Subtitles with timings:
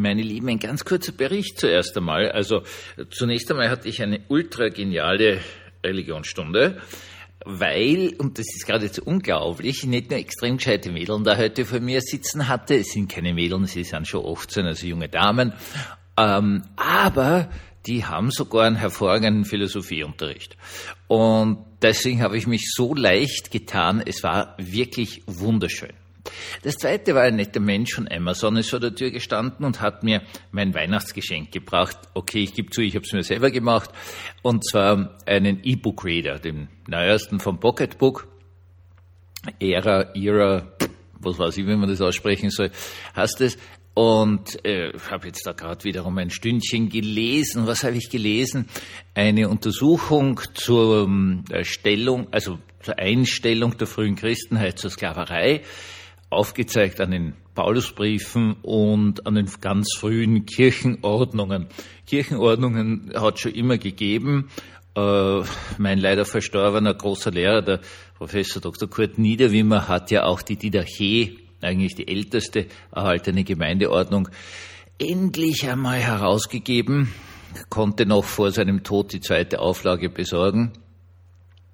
[0.00, 2.32] Meine Lieben, ein ganz kurzer Bericht zuerst einmal.
[2.32, 2.62] Also
[3.10, 5.38] zunächst einmal hatte ich eine ultra geniale
[5.84, 6.80] Religionsstunde,
[7.44, 12.00] weil, und das ist geradezu unglaublich, nicht nur extrem gescheite Mädeln da heute vor mir
[12.00, 12.74] sitzen hatte.
[12.74, 15.52] Es sind keine Mädeln, sie sind schon 18, also junge Damen.
[16.16, 17.48] Ähm, aber
[17.86, 20.56] die haben sogar einen hervorragenden Philosophieunterricht.
[21.06, 24.02] Und deswegen habe ich mich so leicht getan.
[24.04, 25.92] Es war wirklich wunderschön.
[26.62, 30.02] Das zweite war ein netter Mensch von Amazon, ist vor der Tür gestanden und hat
[30.02, 31.96] mir mein Weihnachtsgeschenk gebracht.
[32.14, 33.90] Okay, ich gebe zu, ich habe es mir selber gemacht.
[34.42, 38.28] Und zwar einen E-Book-Reader, den neuesten vom Pocketbook.
[39.60, 40.72] Era, Era,
[41.20, 42.70] was weiß ich, wie man das aussprechen soll,
[43.14, 43.58] heißt es.
[43.94, 47.68] Und äh, habe jetzt da gerade wiederum ein Stündchen gelesen.
[47.68, 48.68] Was habe ich gelesen?
[49.14, 55.62] Eine Untersuchung zur ähm, Stellung, also zur Einstellung der frühen Christenheit zur Sklaverei
[56.34, 61.68] aufgezeigt an den Paulusbriefen und an den ganz frühen Kirchenordnungen.
[62.06, 64.50] Kirchenordnungen hat schon immer gegeben.
[64.96, 65.42] Äh,
[65.78, 67.80] mein leider verstorbener großer Lehrer, der
[68.16, 68.88] Professor Dr.
[68.88, 74.28] Kurt Niederwimmer, hat ja auch die Didache, eigentlich die älteste erhaltene Gemeindeordnung,
[74.98, 77.12] endlich einmal herausgegeben,
[77.70, 80.72] konnte noch vor seinem Tod die zweite Auflage besorgen.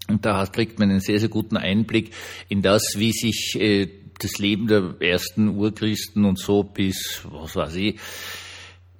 [0.08, 2.12] Und da kriegt man einen sehr, sehr guten Einblick
[2.48, 3.88] in das, wie sich äh,
[4.22, 7.98] das Leben der ersten Urchristen und so bis, was weiß ich,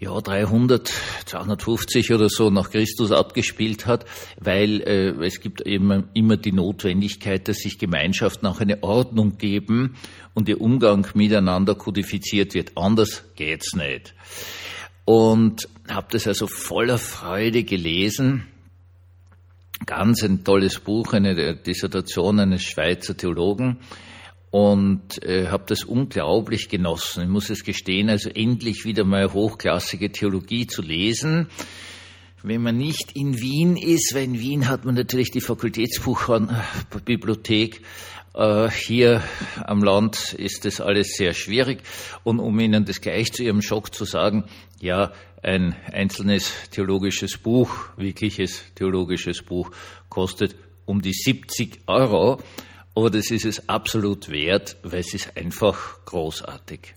[0.01, 0.91] ja, 300,
[1.27, 4.07] 250 oder so nach Christus abgespielt hat,
[4.41, 9.97] weil äh, es gibt eben immer die Notwendigkeit, dass sich Gemeinschaften auch eine Ordnung geben
[10.33, 12.79] und ihr Umgang miteinander kodifiziert wird.
[12.79, 14.15] Anders geht's nicht.
[15.05, 18.47] Und habe das also voller Freude gelesen.
[19.85, 23.79] Ganz ein tolles Buch, eine Dissertation eines Schweizer Theologen
[24.51, 27.25] und äh, habe das unglaublich genossen.
[27.25, 31.47] Ich muss es gestehen, also endlich wieder mal hochklassige Theologie zu lesen.
[32.43, 37.83] Wenn man nicht in Wien ist, weil in Wien hat man natürlich die Fakultätsbuchbibliothek,
[38.35, 39.23] äh, hier
[39.65, 41.83] am Land ist das alles sehr schwierig.
[42.25, 44.47] Und um Ihnen das gleich zu Ihrem Schock zu sagen,
[44.81, 45.13] ja,
[45.43, 49.71] ein einzelnes theologisches Buch, wirkliches theologisches Buch,
[50.09, 50.57] kostet
[50.87, 52.41] um die 70 Euro
[52.95, 56.95] aber das ist es absolut wert, weil es ist einfach großartig.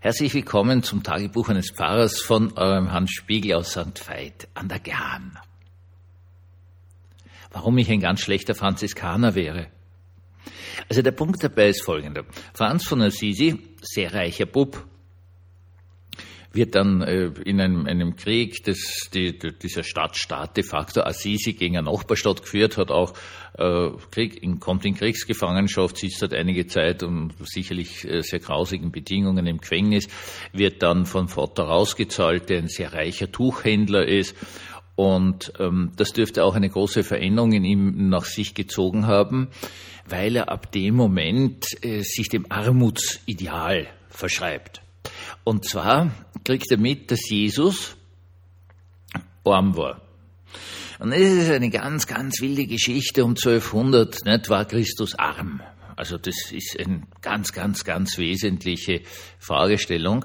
[0.00, 4.06] Herzlich willkommen zum Tagebuch eines Pfarrers von eurem Hans Spiegel aus St.
[4.06, 5.38] Veit an der Ghan.
[7.50, 9.68] Warum ich ein ganz schlechter Franziskaner wäre?
[10.88, 12.24] Also der Punkt dabei ist folgender.
[12.52, 14.86] Franz von Assisi, sehr reicher Bub,
[16.54, 21.76] wird dann äh, in einem, einem Krieg das, die, dieser Stadtstaat de facto Assisi gegen
[21.76, 23.14] eine Nachbarstadt geführt, hat auch
[23.58, 28.92] äh, Krieg, in, kommt in Kriegsgefangenschaft, sitzt dort einige Zeit und sicherlich äh, sehr grausigen
[28.92, 30.08] Bedingungen im Gefängnis,
[30.52, 34.36] wird dann von Vater rausgezahlt, der ein sehr reicher Tuchhändler ist
[34.96, 39.48] und ähm, das dürfte auch eine große Veränderung in ihm nach sich gezogen haben,
[40.08, 44.83] weil er ab dem Moment äh, sich dem Armutsideal verschreibt.
[45.44, 46.10] Und zwar
[46.44, 47.96] kriegt er mit, dass Jesus
[49.44, 50.00] arm war.
[50.98, 53.24] Und das ist eine ganz, ganz wilde Geschichte.
[53.24, 55.60] Um 1200 nicht, war Christus arm.
[55.96, 59.02] Also das ist eine ganz, ganz, ganz wesentliche
[59.38, 60.24] Fragestellung.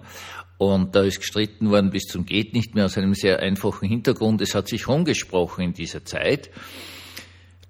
[0.57, 4.41] Und da ist gestritten worden bis zum geht nicht mehr aus einem sehr einfachen Hintergrund.
[4.41, 6.49] Es hat sich rumgesprochen in dieser Zeit.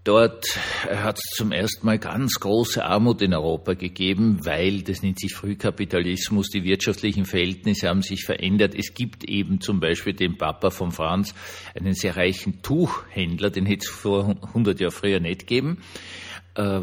[0.05, 0.45] Dort
[0.89, 5.33] hat es zum ersten Mal ganz große Armut in Europa gegeben, weil, das nennt sich
[5.33, 8.75] Frühkapitalismus, die wirtschaftlichen Verhältnisse haben sich verändert.
[8.75, 11.35] Es gibt eben zum Beispiel den Papa von Franz,
[11.77, 15.79] einen sehr reichen Tuchhändler, den hätte es vor 100 Jahren früher nicht gegeben.
[16.55, 16.81] Äh,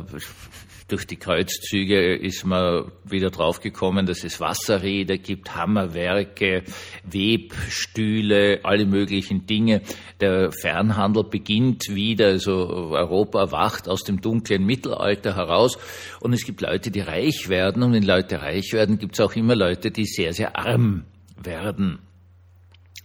[0.89, 6.63] durch die Kreuzzüge ist man wieder draufgekommen, dass es Wasserräder gibt, Hammerwerke,
[7.03, 9.83] Webstühle, alle möglichen Dinge.
[10.21, 12.53] Der Fernhandel beginnt wieder, also
[12.93, 15.77] Europa wacht aus dem dunklen Mittelalter heraus
[16.21, 19.35] und es gibt Leute, die reich werden und wenn Leute reich werden, gibt es auch
[19.35, 21.05] immer Leute, die sehr, sehr arm
[21.37, 21.99] werden.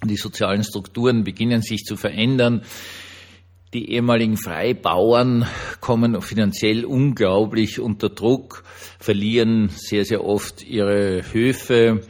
[0.03, 2.61] Die sozialen Strukturen beginnen sich zu verändern.
[3.73, 5.47] Die ehemaligen Freibauern
[5.79, 8.65] kommen finanziell unglaublich unter Druck,
[8.99, 12.01] verlieren sehr, sehr oft ihre Höfe.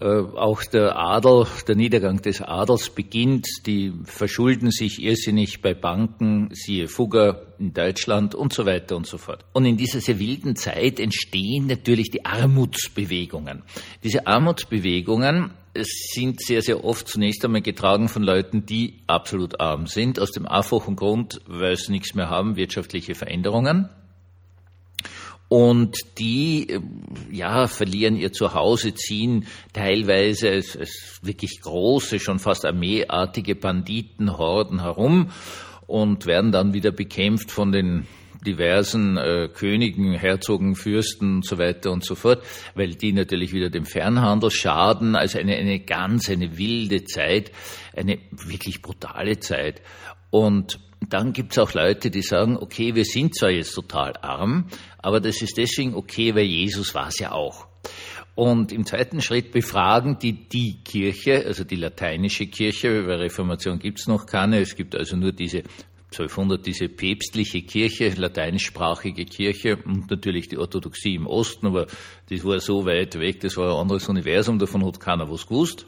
[0.00, 3.48] Äh, auch der Adel, der Niedergang des Adels beginnt.
[3.66, 9.18] Die verschulden sich irrsinnig bei Banken, siehe Fugger in Deutschland und so weiter und so
[9.18, 9.44] fort.
[9.52, 13.64] Und in dieser sehr wilden Zeit entstehen natürlich die Armutsbewegungen.
[14.04, 15.50] Diese Armutsbewegungen
[15.82, 20.46] sind sehr, sehr oft zunächst einmal getragen von Leuten, die absolut arm sind, aus dem
[20.46, 23.88] einfachen Grund, weil sie nichts mehr haben, wirtschaftliche Veränderungen.
[25.48, 26.78] Und die,
[27.30, 35.30] ja, verlieren ihr Zuhause, ziehen teilweise als, als wirklich große, schon fast armeeartige Banditenhorden herum
[35.86, 38.06] und werden dann wieder bekämpft von den
[38.46, 43.70] diversen äh, Königen, Herzogen, Fürsten und so weiter und so fort, weil die natürlich wieder
[43.70, 45.16] dem Fernhandel schaden.
[45.16, 47.52] Also eine, eine ganz, eine wilde Zeit,
[47.96, 49.82] eine wirklich brutale Zeit.
[50.30, 54.66] Und dann gibt's auch Leute, die sagen, okay, wir sind zwar jetzt total arm,
[54.98, 57.66] aber das ist deswegen okay, weil Jesus war es ja auch.
[58.34, 64.06] Und im zweiten Schritt befragen die die Kirche, also die lateinische Kirche, weil Reformation gibt's
[64.06, 65.64] noch keine, es gibt also nur diese
[66.10, 71.86] 1200 diese päpstliche Kirche, lateinischsprachige Kirche und natürlich die Orthodoxie im Osten, aber
[72.30, 75.86] das war so weit weg, das war ein anderes Universum, davon hat keiner was gewusst.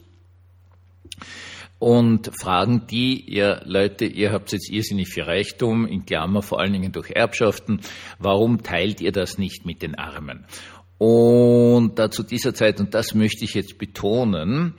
[1.81, 6.73] Und fragen die, ja Leute, ihr habt jetzt irrsinnig viel Reichtum, in Klammer vor allen
[6.73, 7.81] Dingen durch Erbschaften,
[8.19, 10.45] warum teilt ihr das nicht mit den Armen?
[10.99, 14.75] Und da zu dieser Zeit, und das möchte ich jetzt betonen,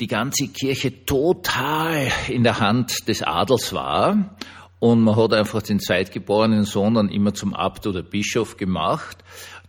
[0.00, 4.36] die ganze Kirche total in der Hand des Adels war
[4.80, 9.16] und man hat einfach den zweitgeborenen Sohn dann immer zum Abt oder Bischof gemacht,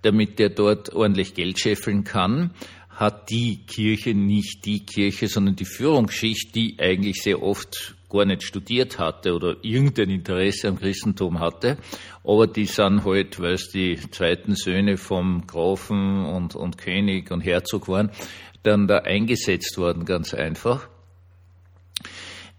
[0.02, 2.52] damit der dort ordentlich Geld scheffeln kann,
[2.96, 8.44] hat die Kirche nicht die Kirche, sondern die Führungsschicht, die eigentlich sehr oft gar nicht
[8.44, 11.78] studiert hatte oder irgendein Interesse am Christentum hatte,
[12.24, 17.42] aber die sind halt, weil es die zweiten Söhne vom Grafen und, und König und
[17.42, 18.12] Herzog waren,
[18.62, 20.88] dann da eingesetzt worden, ganz einfach.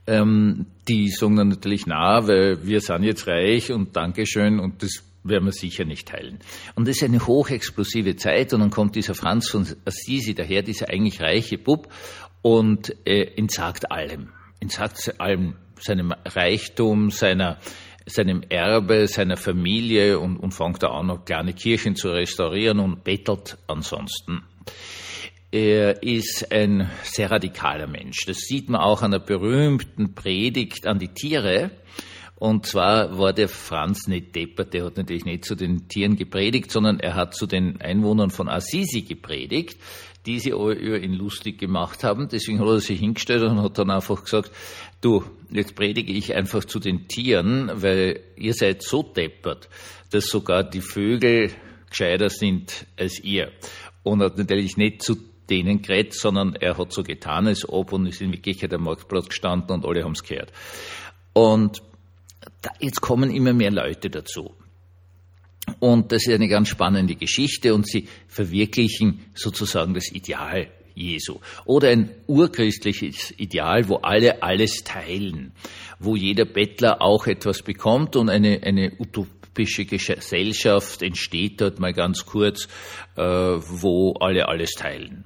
[0.06, 5.02] Ähm, die sagen dann natürlich, na, weil wir sind jetzt reich und Dankeschön und das
[5.24, 6.38] werden wir sicher nicht teilen.
[6.74, 10.90] Und das ist eine hochexplosive Zeit und dann kommt dieser Franz von Assisi daher, dieser
[10.90, 11.92] eigentlich reiche Bub
[12.42, 14.28] und äh, entsagt allem.
[14.60, 17.58] Entsagt allem, seinem Reichtum, seiner,
[18.06, 23.02] seinem Erbe, seiner Familie und, und fängt da an, noch kleine Kirchen zu restaurieren und
[23.02, 24.42] bettelt ansonsten.
[25.50, 28.26] Er ist ein sehr radikaler Mensch.
[28.26, 31.70] Das sieht man auch an der berühmten Predigt an die Tiere.
[32.36, 36.70] Und zwar war der Franz nicht deppert, der hat natürlich nicht zu den Tieren gepredigt,
[36.70, 39.78] sondern er hat zu den Einwohnern von Assisi gepredigt,
[40.26, 42.28] die sie alle über ihn lustig gemacht haben.
[42.28, 44.50] Deswegen hat er sich hingestellt und hat dann einfach gesagt,
[45.00, 49.68] du, jetzt predige ich einfach zu den Tieren, weil ihr seid so deppert,
[50.10, 51.50] dass sogar die Vögel
[51.88, 53.52] gescheiter sind als ihr.
[54.02, 55.16] Und hat natürlich nicht zu
[55.48, 59.28] denen geredet, sondern er hat so getan, als ob und ist in Wirklichkeit am Marktplatz
[59.28, 60.52] gestanden und alle haben es gehört.
[61.32, 61.82] Und
[62.80, 64.54] jetzt kommen immer mehr Leute dazu.
[65.80, 71.40] Und das ist eine ganz spannende Geschichte und sie verwirklichen sozusagen das Ideal Jesu.
[71.64, 75.52] Oder ein urchristliches Ideal, wo alle alles teilen,
[75.98, 82.26] wo jeder Bettler auch etwas bekommt und eine, eine utopische Gesellschaft entsteht dort mal ganz
[82.26, 82.68] kurz,
[83.16, 85.24] äh, wo alle alles teilen.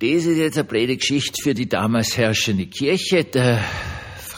[0.00, 3.24] Das ist jetzt eine blöde Geschichte für die damals herrschende Kirche.
[3.24, 3.64] Der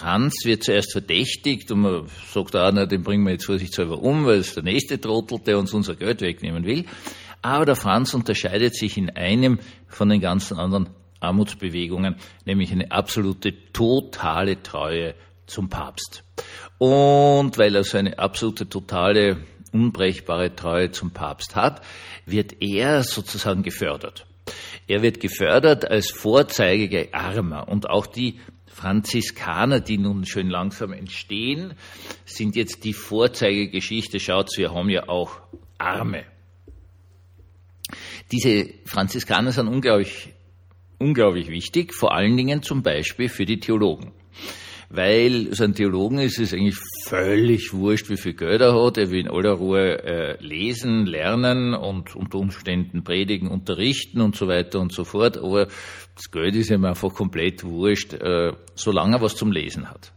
[0.04, 4.26] Franz wird zuerst verdächtigt und man sagt auch, na, den bringen wir jetzt vorsichtshalber um,
[4.26, 6.84] weil es der nächste Trottel, der uns unser Geld wegnehmen will.
[7.40, 10.90] Aber der Franz unterscheidet sich in einem von den ganzen anderen
[11.20, 15.14] Armutsbewegungen, nämlich eine absolute, totale Treue
[15.46, 16.22] zum Papst.
[16.76, 19.38] Und weil er so eine absolute, totale,
[19.72, 21.80] unbrechbare Treue zum Papst hat,
[22.26, 24.26] wird er sozusagen gefördert.
[24.86, 28.38] Er wird gefördert als Vorzeige Armer und auch die
[28.74, 31.74] Franziskaner, die nun schön langsam entstehen,
[32.24, 34.18] sind jetzt die Vorzeigegeschichte.
[34.18, 35.40] Schaut, wir haben ja auch
[35.78, 36.24] Arme.
[38.32, 40.30] Diese Franziskaner sind unglaublich,
[40.98, 44.12] unglaublich wichtig, vor allen Dingen zum Beispiel für die Theologen
[44.96, 48.96] weil so ein Theologen ist es eigentlich völlig wurscht, wie viel Geld er hat.
[48.96, 54.46] Er will in aller Ruhe äh, lesen, lernen und unter Umständen predigen, unterrichten und so
[54.46, 55.38] weiter und so fort.
[55.38, 55.68] Aber
[56.14, 60.12] das Geld ist ihm einfach komplett wurscht, äh, solange er was zum Lesen hat.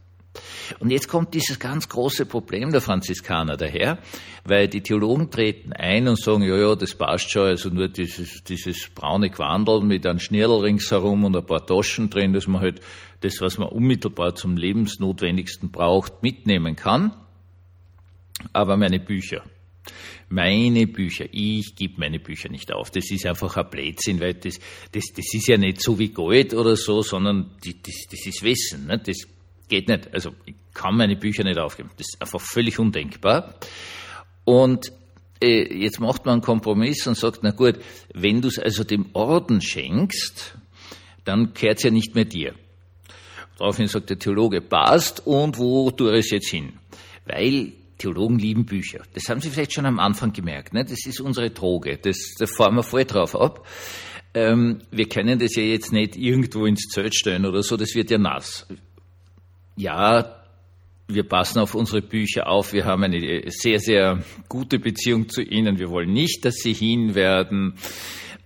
[0.78, 3.98] Und jetzt kommt dieses ganz große Problem der Franziskaner daher,
[4.44, 8.44] weil die Theologen treten ein und sagen, ja, ja, das passt schon, also nur dieses,
[8.44, 12.80] dieses braune Quandel mit einem Schnirl ringsherum und ein paar Taschen drin, dass man halt
[13.20, 17.12] das, was man unmittelbar zum Lebensnotwendigsten braucht, mitnehmen kann.
[18.52, 19.42] Aber meine Bücher,
[20.28, 22.90] meine Bücher, ich gebe meine Bücher nicht auf.
[22.90, 24.58] Das ist einfach ein Blödsinn, weil das,
[24.92, 27.74] das, das ist ja nicht so wie Gold oder so, sondern das,
[28.10, 28.86] das ist Wissen.
[28.86, 28.98] Ne?
[28.98, 29.16] Das
[29.68, 30.12] geht nicht.
[30.12, 31.90] Also ich kann meine Bücher nicht aufgeben.
[31.96, 33.54] Das ist einfach völlig undenkbar.
[34.44, 34.92] Und
[35.40, 37.78] äh, jetzt macht man einen Kompromiss und sagt, na gut,
[38.12, 40.56] wenn du es also dem Orden schenkst,
[41.24, 42.54] dann kehrt es ja nicht mehr dir.
[43.58, 46.74] Daraufhin sagt der Theologe, passt und wo tue ich es jetzt hin?
[47.26, 49.02] Weil Theologen lieben Bücher.
[49.14, 50.72] Das haben Sie vielleicht schon am Anfang gemerkt.
[50.72, 50.84] Ne?
[50.84, 51.98] Das ist unsere Droge.
[51.98, 53.66] Das, da fahren wir voll drauf ab.
[54.34, 58.10] Ähm, wir können das ja jetzt nicht irgendwo ins Zelt stellen oder so, das wird
[58.10, 58.66] ja nass.
[59.76, 60.42] Ja,
[61.08, 62.72] wir passen auf unsere Bücher auf.
[62.72, 65.78] Wir haben eine sehr, sehr gute Beziehung zu ihnen.
[65.78, 67.74] Wir wollen nicht, dass sie hin werden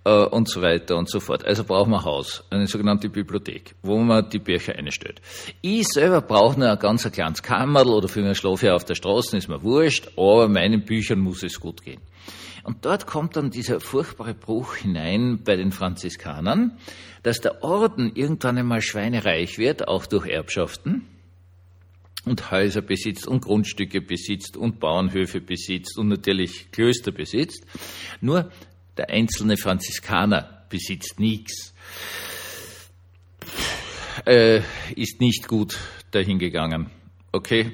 [0.05, 1.45] äh, und so weiter und so fort.
[1.45, 5.21] Also brauchen wir ein Haus, eine sogenannte Bibliothek, wo man die Bücher einstellt.
[5.61, 8.95] Ich selber brauche nur ein ganz kleines Kammerl oder für einen Schlaf hier auf der
[8.95, 12.01] Straße, ist mir wurscht, aber meinen Büchern muss es gut gehen.
[12.65, 16.79] Und dort kommt dann dieser furchtbare Bruch hinein bei den Franziskanern,
[17.25, 21.09] dass der Orden irgendwann einmal schweinereich wird, auch durch Erbschaften,
[22.25, 27.67] und Häuser besitzt und Grundstücke besitzt und Bauernhöfe besitzt und natürlich Klöster besitzt.
[28.21, 28.51] Nur
[28.97, 31.75] der einzelne Franziskaner besitzt nichts,
[34.27, 34.61] äh,
[34.95, 35.79] ist nicht gut
[36.11, 36.91] dahingegangen.
[37.33, 37.73] Okay,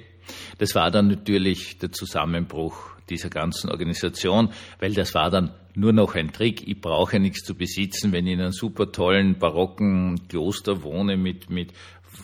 [0.59, 6.15] das war dann natürlich der Zusammenbruch dieser ganzen Organisation, weil das war dann nur noch
[6.15, 6.67] ein Trick.
[6.67, 11.51] Ich brauche nichts zu besitzen, wenn ich in einem super tollen barocken Kloster wohne mit,
[11.51, 11.73] mit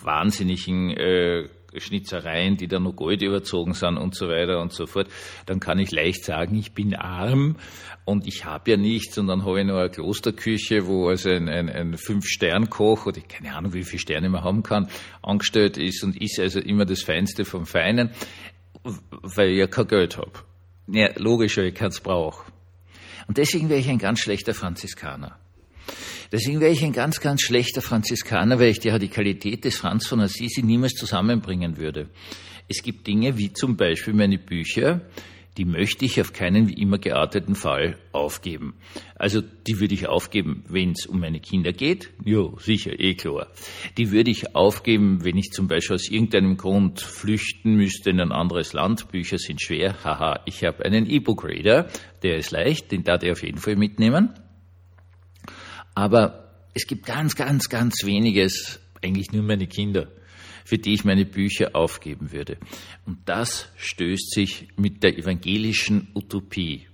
[0.03, 5.07] wahnsinnigen äh, Schnitzereien, die dann noch Gold überzogen sind und so weiter und so fort,
[5.45, 7.57] dann kann ich leicht sagen, ich bin arm
[8.05, 11.49] und ich habe ja nichts und dann habe ich noch eine Klosterküche, wo also ein,
[11.49, 14.87] ein, ein Fünf-Stern-Koch oder keine Ahnung, wie viele Sterne man haben kann,
[15.21, 18.11] angestellt ist und ist also immer das Feinste vom Feinen,
[19.21, 20.31] weil ich ja kein Geld habe.
[20.87, 22.51] Ja, logisch, weil ich keins brauche.
[23.27, 25.39] Und deswegen wäre ich ein ganz schlechter Franziskaner.
[26.35, 30.19] Deswegen wäre ich ein ganz, ganz schlechter Franziskaner, weil ich die Radikalität des Franz von
[30.19, 32.09] Assisi niemals zusammenbringen würde.
[32.67, 34.99] Es gibt Dinge wie zum Beispiel meine Bücher,
[35.55, 38.73] die möchte ich auf keinen wie immer gearteten Fall aufgeben.
[39.15, 42.11] Also die würde ich aufgeben, wenn es um meine Kinder geht.
[42.25, 43.47] Jo, sicher, eh klar.
[43.97, 48.33] Die würde ich aufgeben, wenn ich zum Beispiel aus irgendeinem Grund flüchten müsste in ein
[48.33, 49.07] anderes Land.
[49.07, 50.03] Bücher sind schwer.
[50.03, 51.87] Haha, ich habe einen E-Book-Reader,
[52.23, 54.33] der ist leicht, den darf ich auf jeden Fall mitnehmen.
[55.95, 60.11] Aber es gibt ganz, ganz, ganz weniges, eigentlich nur meine Kinder,
[60.65, 62.57] für die ich meine Bücher aufgeben würde.
[63.05, 66.87] Und das stößt sich mit der evangelischen Utopie,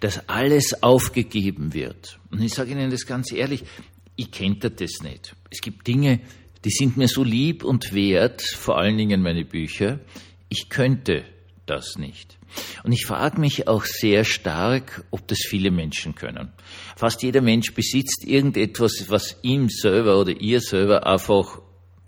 [0.00, 2.18] dass alles aufgegeben wird.
[2.30, 3.64] Und ich sage Ihnen das ganz ehrlich,
[4.16, 5.34] ich kenne das nicht.
[5.50, 6.20] Es gibt Dinge,
[6.64, 10.00] die sind mir so lieb und wert, vor allen Dingen meine Bücher.
[10.48, 11.24] Ich könnte
[11.64, 12.38] das nicht.
[12.84, 16.52] Und ich frage mich auch sehr stark, ob das viele Menschen können.
[16.96, 21.60] Fast jeder Mensch besitzt irgendetwas, was ihm selber oder ihr selber einfach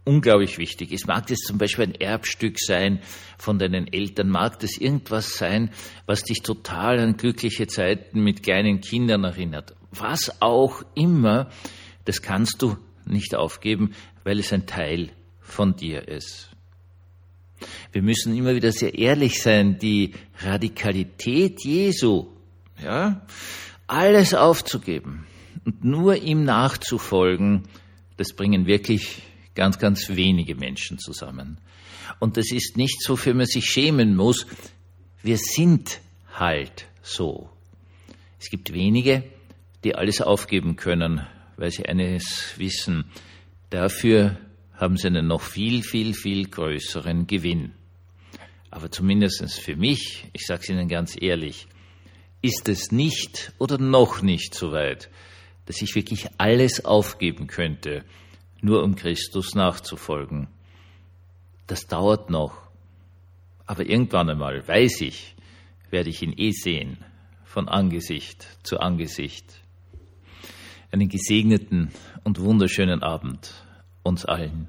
[0.09, 1.07] unglaublich wichtig ist.
[1.07, 3.01] Mag das zum Beispiel ein Erbstück sein
[3.37, 5.71] von deinen Eltern, mag das irgendwas sein,
[6.07, 9.75] was dich total an glückliche Zeiten mit kleinen Kindern erinnert.
[9.91, 11.51] Was auch immer,
[12.07, 13.93] das kannst du nicht aufgeben,
[14.25, 16.51] weil es ein Teil von dir ist.
[17.93, 22.29] Wir müssen immer wieder sehr ehrlich sein, die Radikalität Jesu,
[22.83, 23.27] ja,
[23.87, 25.27] alles aufzugeben
[25.65, 27.65] und nur ihm nachzufolgen,
[28.17, 29.23] das bringen wirklich
[29.55, 31.59] ganz, ganz wenige Menschen zusammen.
[32.21, 34.47] Und das ist nicht so, für man sich schämen muss.
[35.23, 36.01] Wir sind
[36.35, 37.51] halt so.
[38.41, 39.25] Es gibt wenige,
[39.85, 43.11] die alles aufgeben können, weil sie eines wissen.
[43.71, 44.39] Dafür
[44.79, 47.73] haben sie einen noch viel, viel, viel größeren Gewinn.
[48.71, 51.67] Aber zumindest für mich, ich sage es Ihnen ganz ehrlich,
[52.43, 55.11] ist es nicht oder noch nicht so weit,
[55.67, 58.05] dass ich wirklich alles aufgeben könnte,
[58.61, 60.49] nur um Christus nachzufolgen.
[61.67, 62.57] Das dauert noch.
[63.67, 65.35] Aber irgendwann einmal, weiß ich,
[65.91, 66.99] werde ich ihn eh sehen,
[67.45, 69.45] von Angesicht zu Angesicht.
[70.93, 71.91] Einen gesegneten
[72.23, 73.53] und wunderschönen Abend
[74.09, 74.69] uns allen.